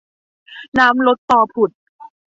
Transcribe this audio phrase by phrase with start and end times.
[0.77, 1.71] น้ำลดตอผุด